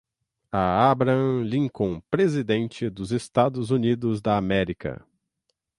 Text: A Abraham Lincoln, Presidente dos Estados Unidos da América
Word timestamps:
A 0.51 0.89
Abraham 0.91 1.43
Lincoln, 1.43 2.01
Presidente 2.09 2.89
dos 2.89 3.11
Estados 3.11 3.69
Unidos 3.69 4.19
da 4.19 4.35
América 4.35 5.05